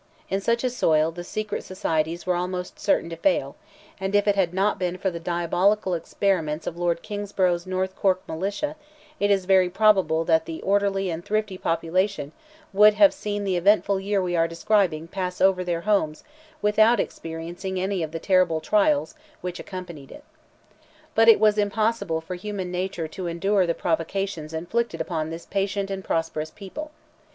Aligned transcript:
In 0.31 0.41
such 0.41 0.63
a 0.63 0.71
soil, 0.71 1.11
the 1.11 1.23
secret 1.23 1.63
societies 1.63 2.25
were 2.25 2.33
almost 2.33 2.79
certain 2.79 3.11
to 3.11 3.15
fail, 3.15 3.55
and 3.99 4.15
if 4.15 4.27
it 4.27 4.33
had 4.35 4.51
not 4.51 4.79
been 4.79 4.97
for 4.97 5.11
the 5.11 5.19
diabolical 5.19 5.93
experiments 5.93 6.65
of 6.65 6.75
Lord 6.75 7.03
Kingsborough's 7.03 7.67
North 7.67 7.95
Cork 7.95 8.27
Militia, 8.27 8.75
it 9.19 9.29
is 9.29 9.45
very 9.45 9.69
probable 9.69 10.25
that 10.25 10.47
that 10.47 10.61
orderly 10.63 11.11
and 11.11 11.23
thrifty 11.23 11.55
population 11.55 12.31
would 12.73 12.95
have 12.95 13.13
seen 13.13 13.43
the 13.43 13.55
eventful 13.57 13.99
year 13.99 14.23
we 14.23 14.35
are 14.35 14.47
describing 14.47 15.07
pass 15.07 15.39
over 15.39 15.63
their 15.63 15.81
homes 15.81 16.23
without 16.63 16.99
experiencing 16.99 17.79
any 17.79 18.01
of 18.01 18.11
the 18.11 18.17
terrible 18.17 18.59
trials 18.59 19.13
which 19.41 19.59
accompanied 19.59 20.09
it. 20.11 20.23
But 21.13 21.27
it 21.29 21.39
was 21.39 21.59
impossible 21.59 22.21
for 22.21 22.33
human 22.33 22.71
nature 22.71 23.07
to 23.09 23.27
endure 23.27 23.67
the 23.67 23.75
provocations 23.75 24.51
inflicted 24.51 24.99
upon 24.99 25.29
this 25.29 25.45
patient 25.45 25.91
and 25.91 26.03
prosperous 26.03 26.49
people. 26.49 26.89